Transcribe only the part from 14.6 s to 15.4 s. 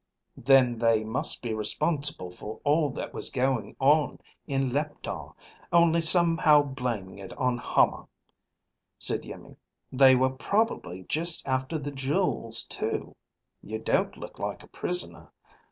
a prisoner.